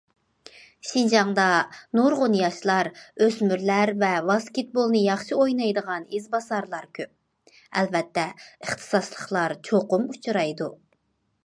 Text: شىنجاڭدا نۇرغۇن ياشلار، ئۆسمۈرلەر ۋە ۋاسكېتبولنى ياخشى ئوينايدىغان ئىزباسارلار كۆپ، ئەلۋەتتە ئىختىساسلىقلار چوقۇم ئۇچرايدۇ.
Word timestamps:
شىنجاڭدا 0.91 1.43
نۇرغۇن 1.99 2.37
ياشلار، 2.39 2.89
ئۆسمۈرلەر 3.25 3.93
ۋە 4.05 4.09
ۋاسكېتبولنى 4.31 5.03
ياخشى 5.05 5.39
ئوينايدىغان 5.39 6.09
ئىزباسارلار 6.15 6.89
كۆپ، 7.01 7.55
ئەلۋەتتە 7.61 8.27
ئىختىساسلىقلار 8.41 9.59
چوقۇم 9.71 10.11
ئۇچرايدۇ. 10.17 10.75